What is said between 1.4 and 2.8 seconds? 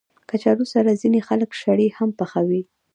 شړې هم پخوي